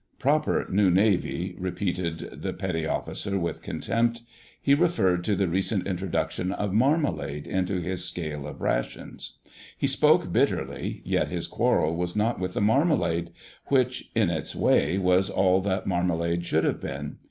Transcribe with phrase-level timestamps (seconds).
[0.17, 4.23] "Proper 'New Navy,'" repeated the petty officer with contempt.
[4.59, 9.37] He referred to the recent introduction of marmalade into his scale of rations.
[9.77, 13.29] He spoke bitterly, yet his quarrel was not with the marmalade,
[13.67, 17.17] which, in its way, was all that marmalade should have been.